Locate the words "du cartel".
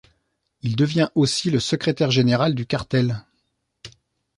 2.55-3.23